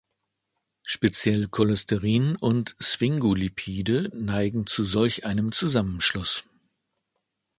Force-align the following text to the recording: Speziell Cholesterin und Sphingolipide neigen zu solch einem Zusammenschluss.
Speziell 0.81 1.47
Cholesterin 1.47 2.35
und 2.35 2.75
Sphingolipide 2.81 4.09
neigen 4.15 4.65
zu 4.65 4.83
solch 4.83 5.25
einem 5.27 5.51
Zusammenschluss. 5.51 6.43